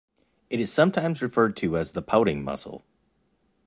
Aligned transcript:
It 0.49 0.59
is 0.59 0.73
sometimes 0.73 1.21
referred 1.21 1.55
to 1.57 1.77
as 1.77 1.93
the 1.93 2.01
pouting 2.01 2.43
muscle. 2.43 2.83